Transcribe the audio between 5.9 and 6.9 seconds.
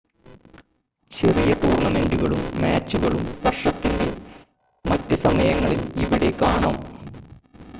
ഇവിടെ കാണാം